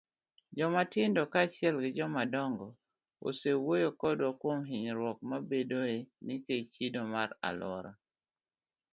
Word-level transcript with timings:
Jomatindo 0.57 1.21
kaachiel 1.31 1.75
gi 1.83 1.89
jomadongo 1.97 2.67
osewuoyo 3.27 3.89
kodwa 4.01 4.29
kuom 4.39 4.59
hinyruok 4.69 5.17
mabedoe 5.29 5.95
nikech 6.25 6.65
chido 6.73 7.01
alwora. 7.49 7.91